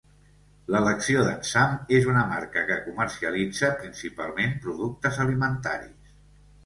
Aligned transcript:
L'elecció 0.75 1.25
d'en 1.27 1.43
Sam 1.49 1.75
és 1.99 2.07
una 2.13 2.23
marca 2.31 2.63
que 2.71 2.79
comercialitza 2.87 3.71
principalment 3.83 4.57
productes 4.65 5.21
alimentaris. 5.27 6.15